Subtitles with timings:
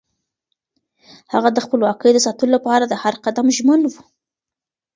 [1.33, 3.93] هغه د خپلواکۍ د ساتلو لپاره د هر قدم ژمن و.